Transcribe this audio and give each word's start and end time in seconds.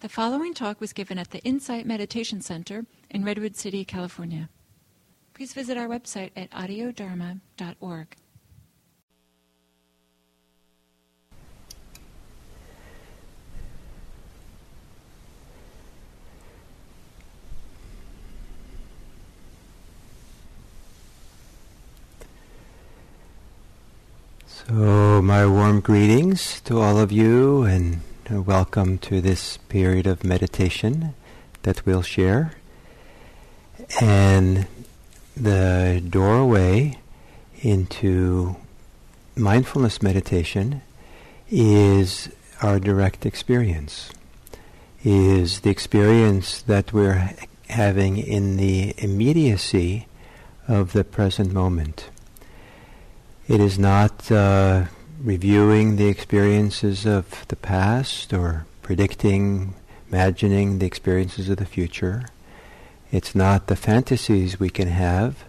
The 0.00 0.08
following 0.08 0.54
talk 0.54 0.80
was 0.80 0.94
given 0.94 1.18
at 1.18 1.30
the 1.30 1.40
Insight 1.40 1.84
Meditation 1.84 2.40
Center 2.40 2.86
in 3.10 3.22
Redwood 3.22 3.54
City, 3.54 3.84
California. 3.84 4.48
Please 5.34 5.52
visit 5.52 5.76
our 5.76 5.88
website 5.88 6.30
at 6.34 6.50
audiodharma.org. 6.52 8.16
So, 24.46 25.20
my 25.20 25.44
warm 25.44 25.80
greetings 25.80 26.62
to 26.62 26.80
all 26.80 26.98
of 26.98 27.12
you, 27.12 27.64
and 27.64 28.00
welcome 28.30 28.96
to 28.96 29.20
this 29.20 29.56
period 29.56 30.06
of 30.06 30.22
meditation 30.22 31.14
that 31.62 31.84
we'll 31.84 32.02
share. 32.02 32.52
And 34.00 34.68
the 35.36 36.00
doorway 36.08 36.98
into 37.60 38.54
mindfulness 39.34 40.00
meditation 40.00 40.80
is 41.50 42.28
our 42.62 42.78
direct 42.78 43.26
experience, 43.26 44.12
is 45.02 45.60
the 45.60 45.70
experience 45.70 46.62
that 46.62 46.92
we're 46.92 47.34
having 47.68 48.16
in 48.16 48.56
the 48.56 48.94
immediacy 48.98 50.06
of 50.68 50.92
the 50.92 51.02
present 51.02 51.52
moment. 51.52 52.10
It 53.48 53.60
is 53.60 53.76
not 53.76 54.30
uh, 54.30 54.84
reviewing 55.22 55.96
the 55.96 56.08
experiences 56.08 57.04
of 57.04 57.46
the 57.48 57.56
past 57.56 58.32
or 58.32 58.66
predicting, 58.82 59.74
imagining 60.08 60.78
the 60.78 60.86
experiences 60.86 61.48
of 61.48 61.58
the 61.58 61.66
future. 61.66 62.24
It's 63.12 63.34
not 63.34 63.66
the 63.66 63.76
fantasies 63.76 64.58
we 64.58 64.70
can 64.70 64.88
have, 64.88 65.44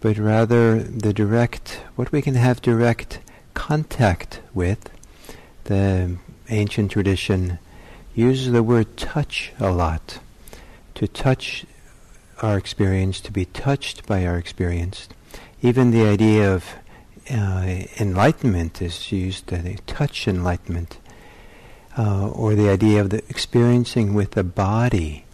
but 0.00 0.18
rather 0.18 0.82
the 0.82 1.12
direct, 1.12 1.80
what 1.96 2.12
we 2.12 2.22
can 2.22 2.34
have 2.34 2.60
direct 2.60 3.20
contact 3.54 4.40
with. 4.52 4.90
The 5.64 6.16
ancient 6.48 6.90
tradition 6.90 7.58
uses 8.14 8.52
the 8.52 8.62
word 8.62 8.96
touch 8.96 9.52
a 9.60 9.70
lot. 9.70 10.18
To 10.94 11.06
touch 11.06 11.64
our 12.42 12.56
experience, 12.56 13.20
to 13.20 13.32
be 13.32 13.44
touched 13.44 14.06
by 14.06 14.26
our 14.26 14.38
experience. 14.38 15.08
Even 15.62 15.90
the 15.90 16.06
idea 16.06 16.52
of 16.52 16.64
uh, 17.30 17.84
enlightenment 18.00 18.80
is 18.82 19.12
used, 19.12 19.52
uh, 19.52 19.58
touch 19.86 20.28
enlightenment, 20.28 20.98
uh, 21.96 22.28
or 22.28 22.54
the 22.54 22.68
idea 22.68 23.00
of 23.00 23.10
the 23.10 23.18
experiencing 23.28 24.14
with 24.14 24.32
the 24.32 24.44
body 24.44 25.24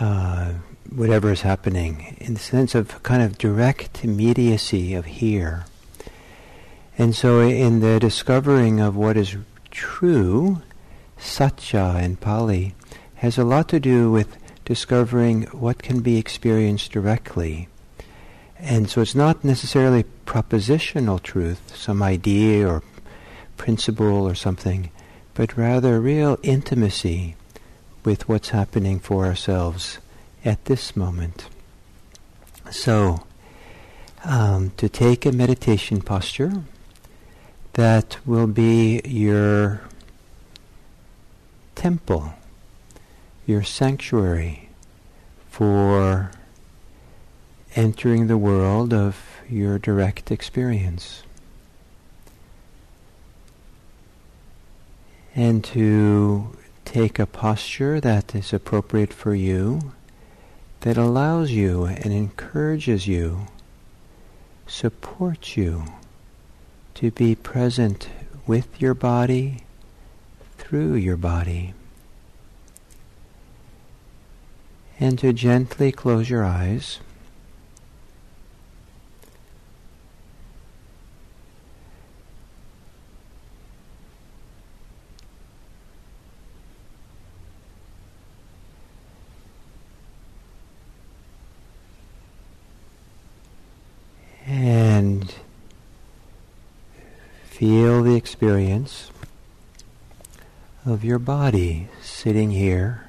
uh, 0.00 0.52
whatever 0.94 1.32
is 1.32 1.42
happening, 1.42 2.16
in 2.20 2.34
the 2.34 2.40
sense 2.40 2.74
of 2.74 3.02
kind 3.02 3.22
of 3.22 3.38
direct 3.38 4.04
immediacy 4.04 4.94
of 4.94 5.06
here. 5.06 5.64
And 6.96 7.14
so, 7.14 7.40
in 7.40 7.80
the 7.80 7.98
discovering 7.98 8.80
of 8.80 8.94
what 8.94 9.16
is 9.16 9.36
true, 9.70 10.62
satya 11.16 11.98
in 12.02 12.16
Pali 12.16 12.74
has 13.16 13.38
a 13.38 13.44
lot 13.44 13.68
to 13.70 13.80
do 13.80 14.10
with 14.10 14.36
discovering 14.64 15.44
what 15.44 15.82
can 15.82 16.00
be 16.00 16.18
experienced 16.18 16.92
directly 16.92 17.68
and 18.64 18.88
so 18.88 19.02
it's 19.02 19.14
not 19.14 19.44
necessarily 19.44 20.04
propositional 20.24 21.22
truth, 21.22 21.76
some 21.76 22.02
idea 22.02 22.66
or 22.68 22.82
principle 23.56 24.26
or 24.26 24.34
something, 24.34 24.90
but 25.34 25.56
rather 25.56 26.00
real 26.00 26.38
intimacy 26.42 27.36
with 28.04 28.28
what's 28.28 28.50
happening 28.50 29.00
for 29.00 29.26
ourselves 29.26 29.98
at 30.44 30.64
this 30.66 30.96
moment. 30.96 31.48
So, 32.70 33.24
um, 34.24 34.72
to 34.76 34.88
take 34.88 35.26
a 35.26 35.32
meditation 35.32 36.00
posture 36.00 36.62
that 37.74 38.16
will 38.24 38.46
be 38.46 39.00
your 39.04 39.82
temple, 41.74 42.34
your 43.46 43.62
sanctuary 43.62 44.68
for 45.50 46.30
entering 47.76 48.26
the 48.26 48.38
world 48.38 48.92
of 48.92 49.33
your 49.48 49.78
direct 49.78 50.30
experience. 50.30 51.22
And 55.34 55.64
to 55.64 56.56
take 56.84 57.18
a 57.18 57.26
posture 57.26 58.00
that 58.00 58.34
is 58.34 58.52
appropriate 58.52 59.12
for 59.12 59.34
you, 59.34 59.92
that 60.80 60.96
allows 60.96 61.50
you 61.50 61.84
and 61.84 62.12
encourages 62.12 63.08
you, 63.08 63.46
supports 64.66 65.56
you 65.56 65.84
to 66.94 67.10
be 67.10 67.34
present 67.34 68.08
with 68.46 68.80
your 68.80 68.94
body, 68.94 69.64
through 70.58 70.94
your 70.94 71.16
body. 71.16 71.74
And 75.00 75.18
to 75.18 75.32
gently 75.32 75.90
close 75.90 76.30
your 76.30 76.44
eyes. 76.44 77.00
and 94.46 95.34
feel 97.54 98.02
the 98.02 98.16
experience 98.16 99.12
of 100.84 101.04
your 101.04 101.20
body 101.20 101.86
sitting 102.02 102.50
here. 102.50 103.00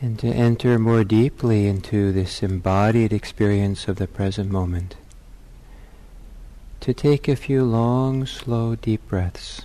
and 0.00 0.16
to 0.18 0.28
enter 0.28 0.78
more 0.78 1.02
deeply 1.02 1.66
into 1.66 2.12
this 2.12 2.42
embodied 2.42 3.12
experience 3.12 3.88
of 3.88 3.96
the 3.96 4.06
present 4.06 4.48
moment. 4.48 4.94
To 6.88 6.94
take 6.94 7.28
a 7.28 7.36
few 7.36 7.64
long, 7.64 8.24
slow, 8.24 8.74
deep 8.74 9.06
breaths. 9.08 9.60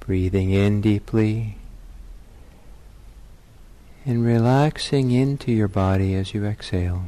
Breathing 0.00 0.50
in 0.50 0.80
deeply 0.80 1.56
and 4.04 4.26
relaxing 4.26 5.12
into 5.12 5.52
your 5.52 5.68
body 5.68 6.16
as 6.16 6.34
you 6.34 6.44
exhale. 6.46 7.04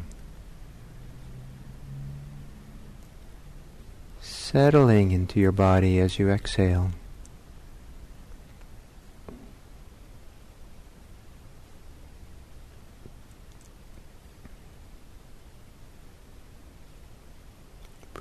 settling 4.21 5.11
into 5.11 5.41
your 5.41 5.51
body 5.51 5.99
as 5.99 6.21
you 6.21 6.31
exhale. 6.31 6.93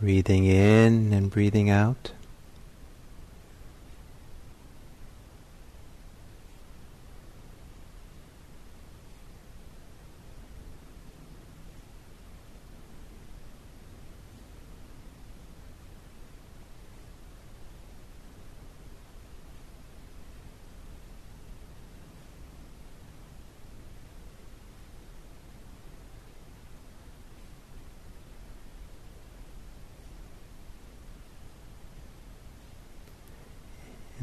Breathing 0.03 0.43
in 0.43 1.13
and 1.13 1.31
breathing 1.31 1.69
out. 1.69 2.11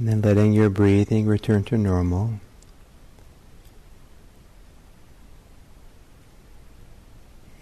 And 0.01 0.09
then 0.09 0.23
letting 0.23 0.50
your 0.61 0.69
breathing 0.69 1.27
return 1.27 1.65
to 1.65 1.79
normal. 1.79 2.35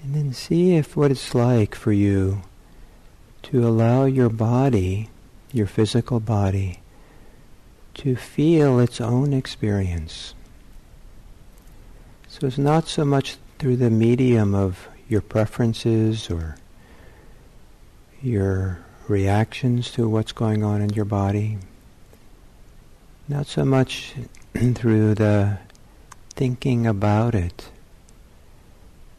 And 0.02 0.16
then 0.16 0.32
see 0.32 0.74
if 0.74 0.96
what 0.96 1.12
it's 1.12 1.32
like 1.32 1.76
for 1.76 1.92
you 1.92 2.42
to 3.44 3.64
allow 3.64 4.04
your 4.04 4.28
body, 4.28 5.10
your 5.52 5.68
physical 5.68 6.18
body, 6.18 6.80
to 7.94 8.16
feel 8.16 8.80
its 8.80 9.00
own 9.00 9.32
experience. 9.32 10.34
So 12.26 12.48
it's 12.48 12.58
not 12.58 12.88
so 12.88 13.04
much 13.04 13.36
through 13.60 13.76
the 13.76 13.90
medium 13.90 14.56
of 14.56 14.88
your 15.08 15.20
preferences 15.20 16.30
or 16.30 16.56
your 18.20 18.80
reactions 19.06 19.92
to 19.92 20.08
what's 20.08 20.32
going 20.32 20.64
on 20.64 20.82
in 20.82 20.90
your 20.90 21.04
body, 21.04 21.58
not 23.28 23.46
so 23.46 23.62
much 23.62 24.14
through 24.74 25.14
the 25.14 25.58
thinking 26.30 26.86
about 26.86 27.34
it, 27.34 27.70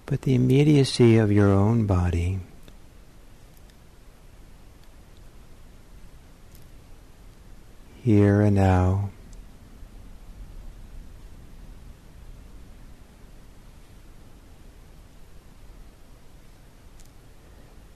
but 0.08 0.24
the 0.24 0.34
immediacy 0.34 1.18
of 1.18 1.32
your 1.32 1.50
own 1.50 1.86
body. 1.86 2.40
Here 8.04 8.42
and 8.42 8.56
now. 8.56 9.12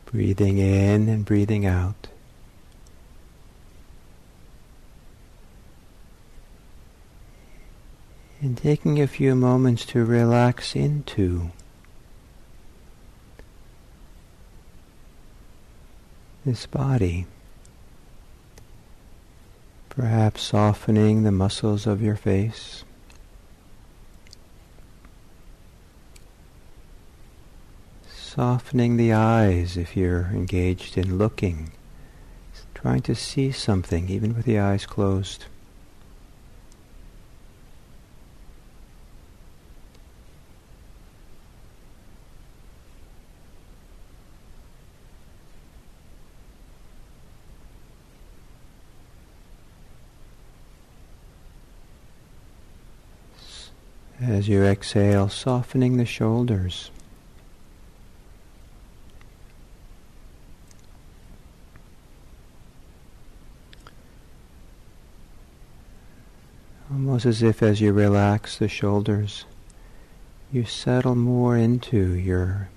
Breathing 0.06 0.60
in 0.60 1.10
and 1.10 1.25
breathing 1.25 1.65
out. 1.65 2.10
And 8.43 8.57
taking 8.57 9.01
a 9.01 9.07
few 9.07 9.35
moments 9.35 9.85
to 9.85 10.03
relax 10.03 10.75
into 10.75 11.51
this 16.45 16.65
body. 16.65 17.25
Perhaps 19.87 20.41
softening 20.41 21.23
the 21.23 21.31
muscles 21.31 21.87
of 21.87 22.01
your 22.01 22.17
face. 22.17 22.83
Softening 28.11 28.97
the 28.97 29.13
eyes 29.13 29.77
if 29.77 29.95
you're 29.95 30.31
engaged 30.33 30.97
in 30.97 31.17
looking, 31.17 31.71
trying 32.75 33.03
to 33.03 33.15
see 33.15 33.53
something 33.53 34.09
even 34.09 34.35
with 34.35 34.43
the 34.43 34.59
eyes 34.59 34.85
closed. 34.85 35.45
As 54.43 54.49
you 54.49 54.65
exhale, 54.65 55.29
softening 55.29 55.95
the 55.95 56.05
shoulders. 56.05 56.91
Almost 66.91 67.25
as 67.25 67.41
if 67.41 67.63
as 67.63 67.79
you 67.79 67.93
relax 67.93 68.57
the 68.57 68.67
shoulders, 68.67 69.45
you 70.51 70.65
settle 70.65 71.15
more 71.15 71.55
into 71.55 72.13
your 72.13 72.67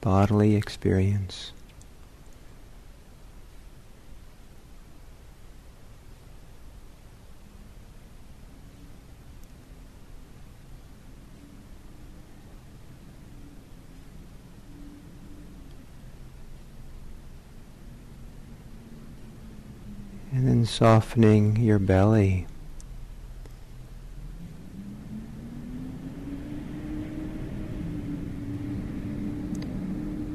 bodily 0.00 0.54
experience. 0.54 1.50
And 20.40 20.48
then 20.48 20.64
softening 20.64 21.56
your 21.56 21.78
belly. 21.78 22.46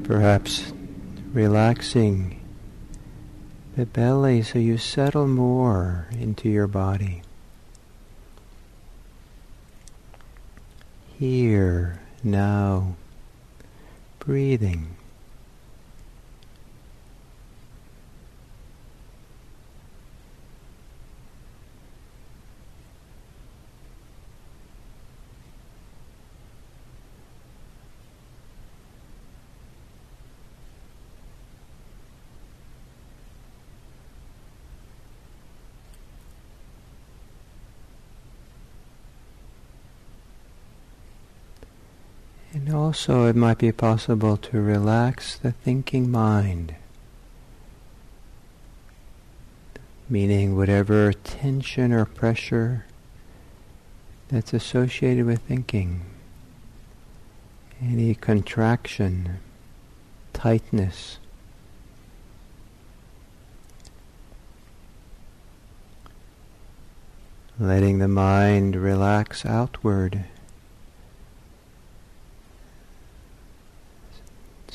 Perhaps 0.03 0.73
relaxing 1.33 2.39
the 3.75 3.87
belly 3.87 4.43
so 4.43 4.59
you 4.59 4.77
settle 4.77 5.25
more 5.25 6.07
into 6.11 6.49
your 6.49 6.67
body. 6.67 7.23
Here, 11.17 11.99
now, 12.23 12.95
breathing. 14.19 14.97
And 42.65 42.73
also 42.73 43.27
it 43.27 43.35
might 43.35 43.59
be 43.59 43.71
possible 43.71 44.37
to 44.37 44.59
relax 44.59 45.35
the 45.37 45.51
thinking 45.51 46.09
mind, 46.09 46.73
meaning 50.09 50.55
whatever 50.55 51.13
tension 51.13 51.93
or 51.93 52.05
pressure 52.05 52.85
that's 54.29 54.51
associated 54.51 55.27
with 55.27 55.43
thinking, 55.43 56.01
any 57.79 58.15
contraction, 58.15 59.37
tightness. 60.33 61.19
Letting 67.59 67.99
the 67.99 68.07
mind 68.07 68.75
relax 68.75 69.45
outward. 69.45 70.25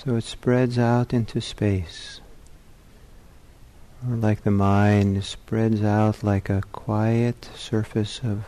So 0.02 0.16
it 0.16 0.24
spreads 0.24 0.78
out 0.78 1.12
into 1.12 1.42
space. 1.42 2.22
Like 4.02 4.44
the 4.44 4.50
mind 4.50 5.22
spreads 5.24 5.82
out 5.82 6.22
like 6.22 6.48
a 6.48 6.62
quiet 6.72 7.50
surface 7.54 8.20
of 8.24 8.46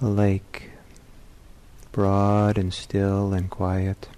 a 0.00 0.06
lake, 0.06 0.70
broad 1.92 2.56
and 2.56 2.72
still 2.72 3.34
and 3.34 3.50
quiet. 3.50 4.08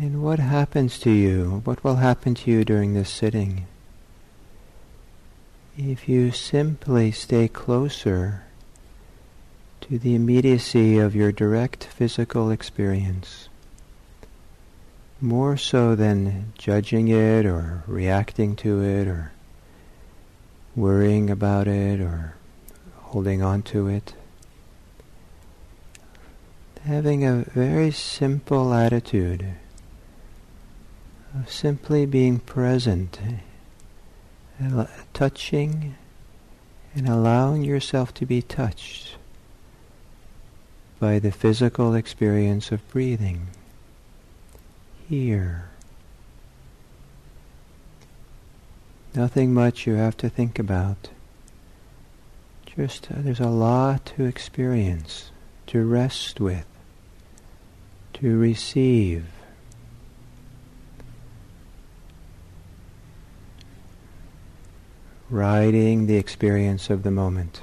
And 0.00 0.22
what 0.22 0.38
happens 0.38 1.00
to 1.00 1.10
you? 1.10 1.62
What 1.64 1.82
will 1.82 1.96
happen 1.96 2.36
to 2.36 2.50
you 2.52 2.64
during 2.64 2.94
this 2.94 3.10
sitting? 3.10 3.66
If 5.76 6.08
you 6.08 6.30
simply 6.30 7.10
stay 7.10 7.48
closer 7.48 8.44
to 9.80 9.98
the 9.98 10.14
immediacy 10.14 10.98
of 10.98 11.16
your 11.16 11.32
direct 11.32 11.82
physical 11.82 12.52
experience, 12.52 13.48
more 15.20 15.56
so 15.56 15.96
than 15.96 16.52
judging 16.56 17.08
it 17.08 17.44
or 17.44 17.82
reacting 17.88 18.54
to 18.54 18.80
it 18.80 19.08
or 19.08 19.32
worrying 20.76 21.28
about 21.28 21.66
it 21.66 22.00
or 22.00 22.36
holding 22.98 23.42
on 23.42 23.62
to 23.62 23.88
it. 23.88 24.14
Having 26.84 27.24
a 27.24 27.42
very 27.52 27.90
simple 27.90 28.72
attitude 28.72 29.56
of 31.34 31.50
simply 31.50 32.06
being 32.06 32.38
present, 32.38 33.18
touching 35.12 35.94
and 36.94 37.08
allowing 37.08 37.62
yourself 37.64 38.12
to 38.14 38.26
be 38.26 38.42
touched 38.42 39.16
by 40.98 41.18
the 41.18 41.30
physical 41.30 41.94
experience 41.94 42.72
of 42.72 42.86
breathing 42.88 43.46
here 45.08 45.68
Nothing 49.18 49.54
much 49.54 49.86
you 49.86 49.94
have 49.94 50.16
to 50.18 50.28
think 50.28 50.58
about. 50.58 51.08
Just 52.66 53.10
uh, 53.10 53.16
there's 53.18 53.40
a 53.40 53.48
lot 53.48 54.06
to 54.16 54.24
experience, 54.24 55.32
to 55.66 55.84
rest 55.84 56.38
with, 56.38 56.66
to 58.14 58.38
receive. 58.38 59.26
Riding 65.30 66.06
the 66.06 66.16
experience 66.16 66.88
of 66.88 67.02
the 67.02 67.10
moment. 67.10 67.60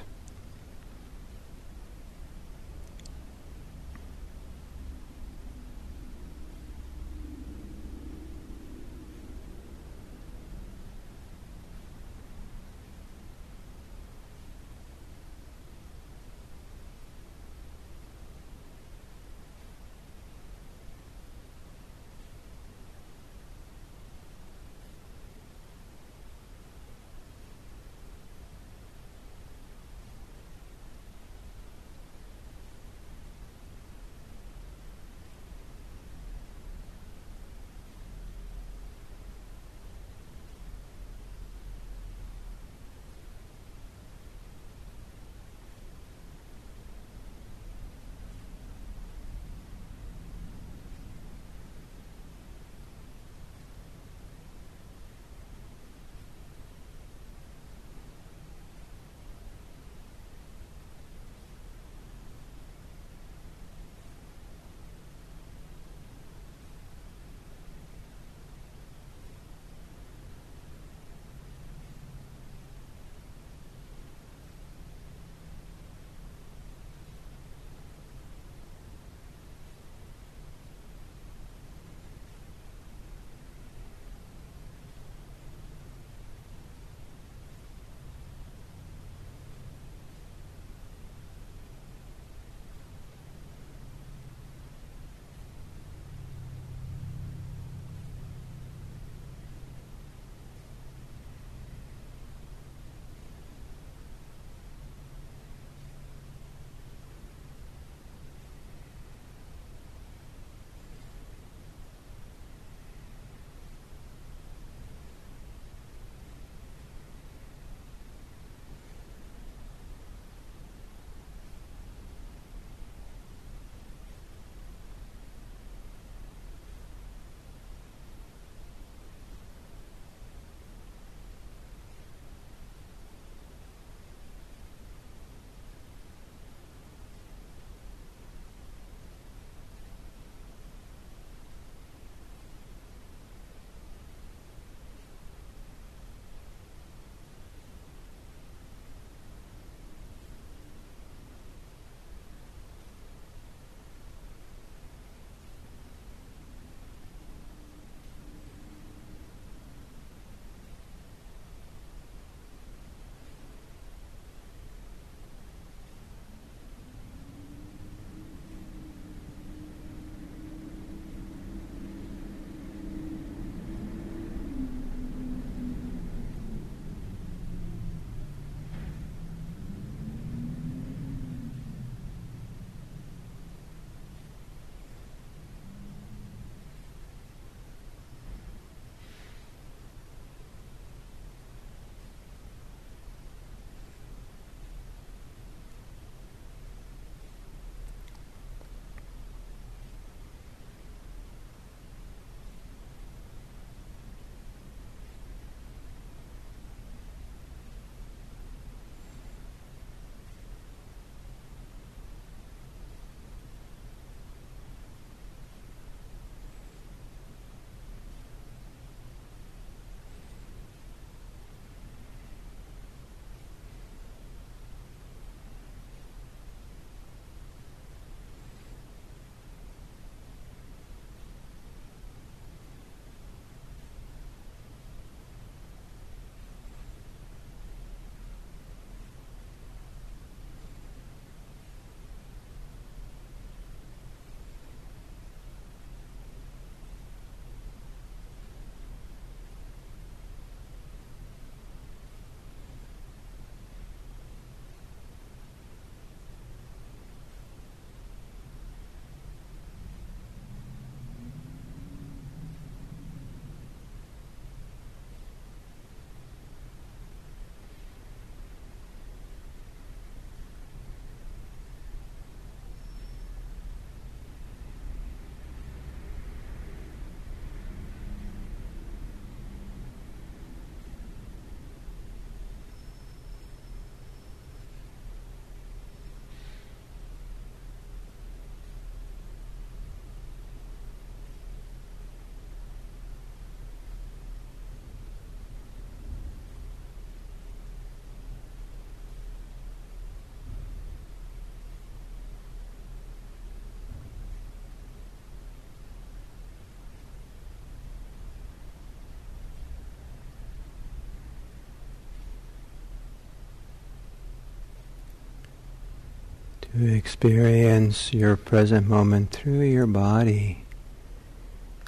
To 316.76 316.94
experience 316.94 318.12
your 318.12 318.36
present 318.36 318.86
moment 318.86 319.30
through 319.30 319.62
your 319.62 319.86
body 319.86 320.64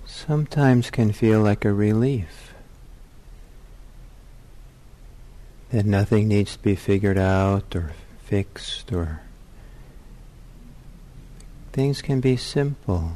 sometimes 0.07 0.91
can 0.91 1.13
feel 1.13 1.41
like 1.41 1.65
a 1.65 1.73
relief. 1.73 2.55
That 5.71 5.85
nothing 5.85 6.29
needs 6.29 6.57
to 6.57 6.63
be 6.63 6.75
figured 6.75 7.19
out 7.19 7.77
or 7.77 7.93
fixed 8.25 8.91
or 8.91 9.21
things 11.73 12.01
can 12.01 12.21
be 12.21 12.37
simple. 12.37 13.13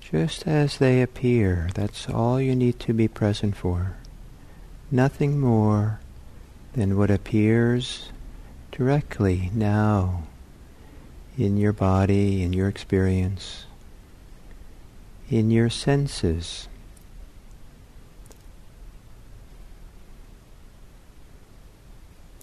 Just 0.00 0.48
as 0.48 0.78
they 0.78 1.00
appear, 1.00 1.70
that's 1.74 2.08
all 2.08 2.40
you 2.40 2.56
need 2.56 2.80
to 2.80 2.92
be 2.92 3.06
present 3.06 3.56
for. 3.56 3.94
Nothing 4.90 5.38
more 5.38 6.00
than 6.72 6.98
what 6.98 7.12
appears 7.12 8.10
directly 8.70 9.50
now 9.54 10.24
in 11.36 11.56
your 11.56 11.72
body, 11.72 12.42
in 12.42 12.52
your 12.52 12.68
experience, 12.68 13.66
in 15.28 15.50
your 15.50 15.70
senses. 15.70 16.68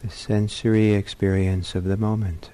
The 0.03 0.10
sensory 0.10 0.93
experience 0.93 1.75
of 1.75 1.84
the 1.84 1.98
moment. 1.98 2.50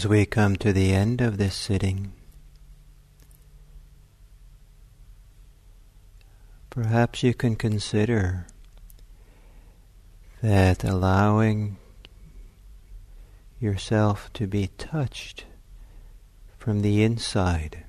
As 0.00 0.08
we 0.08 0.24
come 0.24 0.56
to 0.56 0.72
the 0.72 0.94
end 0.94 1.20
of 1.20 1.36
this 1.36 1.54
sitting, 1.54 2.14
perhaps 6.70 7.22
you 7.22 7.34
can 7.34 7.54
consider 7.54 8.46
that 10.40 10.84
allowing 10.84 11.76
yourself 13.60 14.32
to 14.32 14.46
be 14.46 14.68
touched 14.78 15.44
from 16.56 16.80
the 16.80 17.02
inside, 17.02 17.84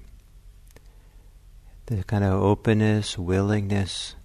the 1.86 2.04
kind 2.04 2.26
of 2.26 2.34
openness, 2.34 3.18
willingness 3.18 4.16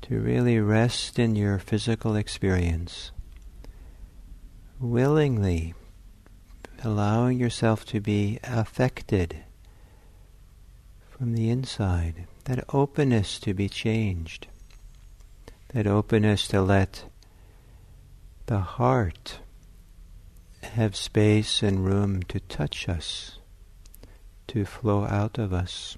to 0.00 0.18
really 0.18 0.58
rest 0.58 1.18
in 1.18 1.36
your 1.36 1.58
physical 1.58 2.16
experience, 2.16 3.12
willingly 4.80 5.74
allowing 6.82 7.38
yourself 7.38 7.84
to 7.86 8.00
be 8.00 8.38
affected 8.42 9.44
from 11.10 11.32
the 11.34 11.48
inside, 11.48 12.26
that 12.44 12.64
openness 12.74 13.38
to 13.38 13.54
be 13.54 13.68
changed, 13.68 14.46
that 15.68 15.86
openness 15.86 16.48
to 16.48 16.60
let 16.60 17.04
the 18.46 18.60
heart 18.60 19.38
have 20.62 20.96
space 20.96 21.62
and 21.62 21.84
room 21.84 22.22
to 22.24 22.40
touch 22.40 22.88
us, 22.88 23.38
to 24.48 24.64
flow 24.64 25.04
out 25.04 25.38
of 25.38 25.52
us. 25.52 25.96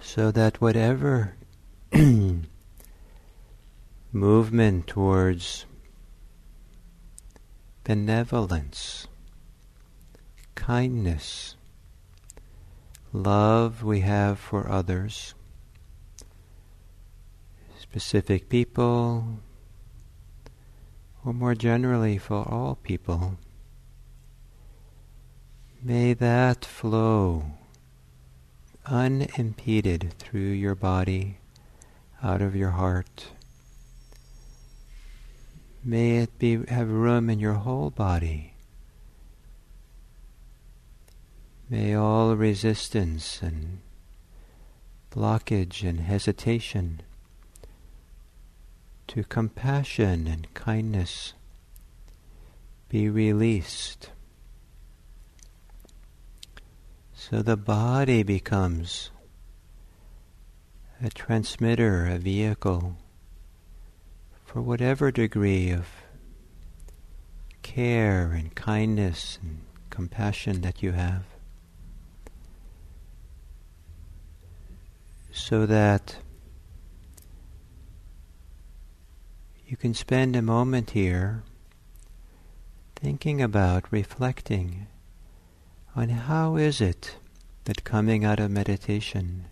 So 0.00 0.30
that 0.32 0.60
whatever 0.60 1.34
movement 4.12 4.86
towards 4.86 5.64
benevolence, 7.84 9.08
kindness, 10.54 11.56
love 13.12 13.82
we 13.82 14.00
have 14.00 14.38
for 14.38 14.70
others, 14.70 15.34
specific 17.78 18.48
people, 18.48 19.40
or 21.24 21.32
more 21.32 21.54
generally 21.54 22.18
for 22.18 22.48
all 22.48 22.76
people. 22.76 23.38
May 25.82 26.14
that 26.14 26.64
flow 26.64 27.46
unimpeded 28.86 30.14
through 30.18 30.40
your 30.40 30.74
body, 30.76 31.38
out 32.22 32.40
of 32.40 32.54
your 32.54 32.70
heart. 32.70 33.32
May 35.84 36.18
it 36.18 36.38
be 36.38 36.64
have 36.66 36.88
room 36.88 37.28
in 37.28 37.40
your 37.40 37.54
whole 37.54 37.90
body. 37.90 38.54
May 41.68 41.94
all 41.94 42.36
resistance 42.36 43.42
and 43.42 43.80
blockage 45.10 45.86
and 45.88 46.00
hesitation 46.00 47.02
to 49.08 49.24
compassion 49.24 50.28
and 50.28 50.52
kindness 50.54 51.34
be 52.88 53.08
released. 53.08 54.10
So 57.12 57.42
the 57.42 57.56
body 57.56 58.22
becomes 58.22 59.10
a 61.02 61.10
transmitter, 61.10 62.06
a 62.06 62.18
vehicle 62.18 62.96
for 64.52 64.60
whatever 64.60 65.10
degree 65.10 65.70
of 65.70 65.86
care 67.62 68.32
and 68.32 68.54
kindness 68.54 69.38
and 69.40 69.62
compassion 69.88 70.60
that 70.60 70.82
you 70.82 70.92
have. 70.92 71.22
So 75.32 75.64
that 75.64 76.18
you 79.66 79.78
can 79.78 79.94
spend 79.94 80.36
a 80.36 80.42
moment 80.42 80.90
here 80.90 81.44
thinking 82.94 83.40
about, 83.40 83.90
reflecting 83.90 84.86
on 85.96 86.10
how 86.10 86.56
is 86.56 86.82
it 86.82 87.16
that 87.64 87.84
coming 87.84 88.22
out 88.22 88.38
of 88.38 88.50
meditation 88.50 89.46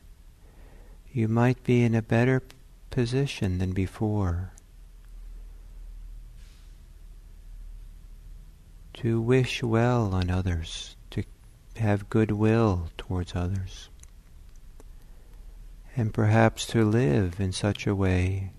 you 1.11 1.27
might 1.27 1.65
be 1.65 1.83
in 1.83 1.95
a 1.95 2.03
better 2.03 2.43
position 2.91 3.57
than 3.57 3.73
before 3.73 4.53
to 9.01 9.19
wish 9.19 9.63
well 9.63 10.13
on 10.15 10.31
others, 10.31 10.95
to 11.09 11.23
have 11.77 12.11
goodwill 12.11 12.91
towards 12.99 13.35
others, 13.35 13.89
and 15.97 16.13
perhaps 16.13 16.67
to 16.67 16.85
live 16.85 17.41
in 17.41 17.51
such 17.51 17.87
a 17.87 17.95
way 17.95 18.53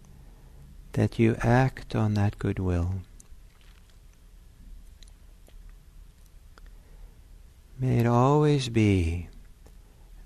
that 0.93 1.19
you 1.19 1.35
act 1.41 1.95
on 1.95 2.15
that 2.15 2.39
goodwill. 2.39 2.95
May 7.77 7.99
it 7.99 8.07
always 8.07 8.67
be 8.69 9.29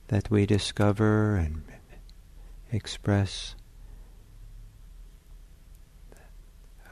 that 0.07 0.31
we 0.31 0.45
discover 0.45 1.35
and 1.35 1.63
express 2.71 3.53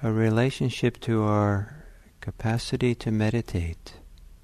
a 0.01 0.11
relationship 0.11 0.99
to 0.99 1.23
our 1.23 1.82
capacity 2.23 2.95
to 2.95 3.11
meditate, 3.11 3.95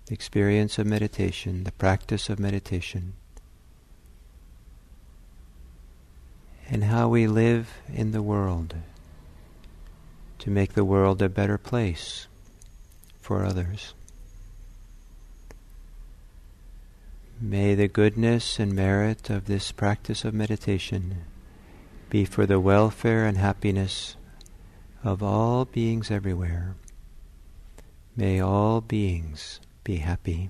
the 0.07 0.13
experience 0.13 0.77
of 0.77 0.85
meditation, 0.85 1.63
the 1.63 1.71
practice 1.71 2.29
of 2.29 2.37
meditation, 2.37 3.13
and 6.69 6.83
how 6.83 7.07
we 7.07 7.25
live 7.25 7.71
in 7.87 8.11
the 8.11 8.21
world 8.21 8.75
to 10.39 10.49
make 10.49 10.73
the 10.73 10.83
world 10.83 11.21
a 11.21 11.29
better 11.29 11.57
place 11.57 12.27
for 13.21 13.45
others. 13.45 13.93
May 17.39 17.75
the 17.75 17.87
goodness 17.87 18.59
and 18.59 18.73
merit 18.73 19.29
of 19.29 19.45
this 19.45 19.71
practice 19.71 20.25
of 20.25 20.33
meditation 20.33 21.23
be 22.09 22.25
for 22.25 22.45
the 22.45 22.59
welfare 22.59 23.25
and 23.25 23.37
happiness 23.37 24.17
of 25.01 25.23
all 25.23 25.63
beings 25.63 26.11
everywhere. 26.11 26.75
May 28.19 28.41
all 28.41 28.81
beings 28.81 29.61
be 29.85 29.95
happy. 29.95 30.49